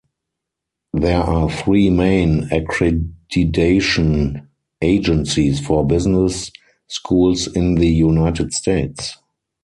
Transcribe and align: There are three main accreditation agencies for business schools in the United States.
There 0.93 1.21
are 1.21 1.47
three 1.47 1.91
main 1.91 2.45
accreditation 2.49 4.47
agencies 4.81 5.59
for 5.59 5.85
business 5.85 6.49
schools 6.87 7.45
in 7.45 7.75
the 7.75 7.87
United 7.89 8.51
States. 8.51 9.15